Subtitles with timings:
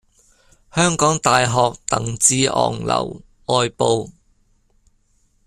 [0.73, 4.09] 香港大學鄧志昂樓外部